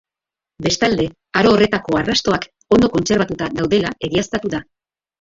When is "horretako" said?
1.57-1.99